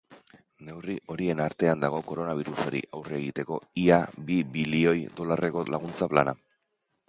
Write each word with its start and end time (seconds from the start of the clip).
Neurri 0.69 0.95
horien 1.15 1.41
artean 1.45 1.83
dago 1.83 1.99
koronabirusari 2.13 2.81
aurre 2.99 3.17
egiteko 3.19 3.61
ia 3.85 4.01
bi 4.31 4.41
bilioi 4.57 4.99
dolarreko 5.21 5.67
laguntza 5.77 6.13
plana. 6.17 6.39